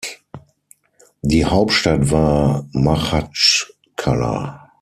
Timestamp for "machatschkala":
2.71-4.71